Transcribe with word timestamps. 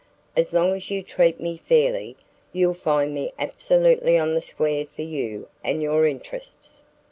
As 0.35 0.51
long 0.51 0.75
as 0.75 0.89
you 0.89 1.03
treat 1.03 1.39
me 1.39 1.57
fairly, 1.63 2.15
you'll 2.51 2.73
find 2.73 3.13
me 3.13 3.31
absolutely 3.37 4.17
on 4.17 4.33
the 4.33 4.41
square 4.41 4.83
for 4.87 5.03
you 5.03 5.47
and 5.63 5.79
your 5.83 6.07
interests." 6.07 6.81